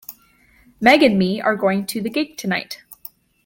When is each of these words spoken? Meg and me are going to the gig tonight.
Meg 0.79 1.03
and 1.03 1.19
me 1.19 1.39
are 1.39 1.55
going 1.55 1.85
to 1.85 2.01
the 2.01 2.09
gig 2.09 2.35
tonight. 2.35 2.81